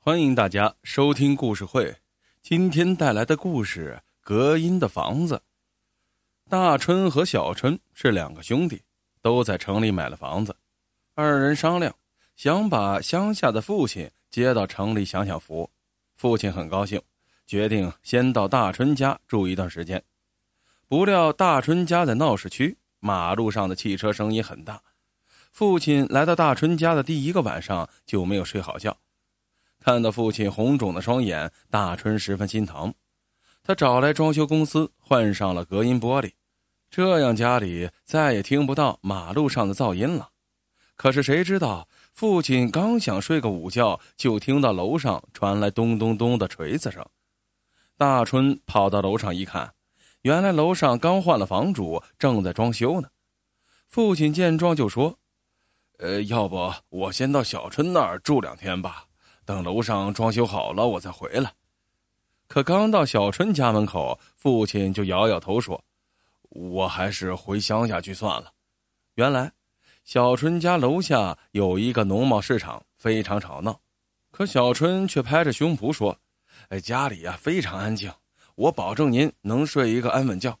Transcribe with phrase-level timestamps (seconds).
[0.00, 1.94] 欢迎大家收听故事会。
[2.40, 5.34] 今天带来的故事《隔音的房子》。
[6.48, 8.80] 大春和小春是两个兄弟，
[9.20, 10.56] 都在城里买了房子。
[11.14, 11.94] 二人商量，
[12.36, 15.68] 想把乡下的父亲接到城里享享福。
[16.14, 17.02] 父亲很高兴，
[17.44, 20.02] 决定先到大春家住一段时间。
[20.86, 24.80] 不料大春家在闹市区，马路上的汽车声音很大。
[25.50, 28.96] 父亲来到大春家的第一个晚上就没有睡好觉。
[29.88, 32.92] 看到父亲红肿的双眼，大春十分心疼。
[33.62, 36.30] 他找来装修公司换上了隔音玻璃，
[36.90, 40.28] 这样家里再也听不到马路上的噪音了。
[40.94, 47.02] 可是谁知道，父亲刚想睡个午觉，就听到楼上传来咚咚咚的锤子声。
[47.96, 49.72] 大春跑到楼上一看，
[50.20, 53.08] 原来楼上刚换了房主，正在装修呢。
[53.86, 55.18] 父亲见状就说
[55.96, 59.04] ：“呃，要不我先到小春那儿住两天吧。”
[59.48, 61.50] 等楼上装修好了，我再回来。
[62.48, 65.82] 可刚到小春家门口，父亲就摇摇头说
[66.52, 68.52] ：“我还是回乡下去算了。”
[69.16, 69.50] 原来，
[70.04, 73.80] 小春家楼下有一个农贸市场，非常吵闹。
[74.30, 76.14] 可小春却拍着胸脯说
[76.68, 78.12] ：“哎，家里呀非常安静，
[78.54, 80.54] 我保证您能睡一个安稳觉。”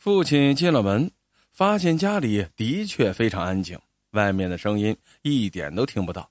[0.00, 1.10] 父亲进了门，
[1.52, 3.78] 发现家里的确非常安静，
[4.12, 6.26] 外面的声音一点都听不到。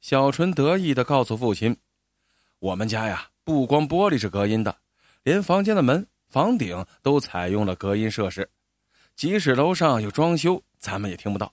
[0.00, 1.76] 小春得意的告诉父亲
[2.58, 4.74] ：“我们家呀，不光玻璃是隔音的，
[5.22, 8.50] 连房间的门、房顶都采用了隔音设施，
[9.14, 11.52] 即使楼上有装修，咱们也听不到。”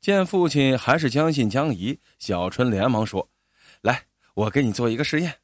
[0.00, 3.28] 见父亲还是将信将疑，小春连忙说
[3.82, 5.36] ：“来，我给你做一个试验。”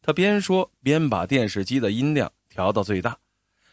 [0.00, 3.16] 他边说边把电视机的音量调到最大，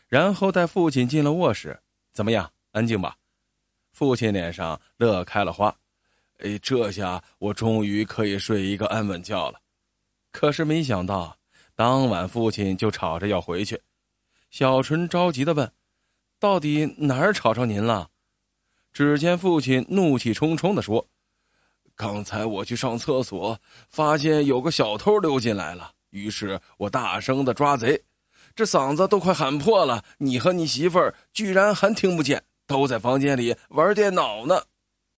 [0.08, 1.80] 然后带父亲进了卧室。
[2.12, 3.16] 怎么样，安静吧？
[3.94, 5.76] 父亲脸上乐开了花。
[6.40, 9.60] 哎，这下我终于可以睡一个安稳觉了。
[10.32, 11.38] 可是没想到，
[11.76, 13.82] 当晚父亲就吵着要回去。
[14.50, 15.72] 小春着急的问
[16.40, 18.10] ：“到底哪儿吵着您了？”
[18.94, 21.06] 只见父亲怒气冲冲的说
[21.96, 28.02] ：“刚才我去上厕所，发现有个小偷溜进来了，于是我大声的抓贼，
[28.56, 30.04] 这嗓子都快喊破了。
[30.18, 34.64] 你和你媳妇儿居然还听不见，都在房间里玩电脑呢。”